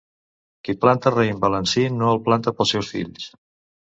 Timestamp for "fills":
2.95-3.29